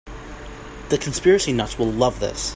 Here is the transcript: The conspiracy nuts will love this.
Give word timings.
The 0.89 0.97
conspiracy 0.97 1.53
nuts 1.53 1.77
will 1.77 1.91
love 1.91 2.19
this. 2.19 2.49